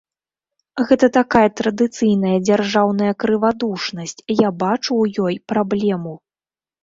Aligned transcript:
Гэта 0.91 1.07
такая 1.17 1.49
традыцыйная 1.59 2.37
дзяржаўная 2.47 3.11
крывадушнасць, 3.23 4.17
я 4.37 4.49
бачу 4.65 4.91
ў 5.01 5.05
ёй 5.27 5.35
праблему. 5.53 6.13